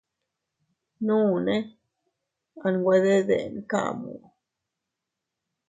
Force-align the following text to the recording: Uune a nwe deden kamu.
Uune 1.17 1.55
a 2.65 2.67
nwe 2.73 2.95
deden 3.05 3.55
kamu. 3.69 4.13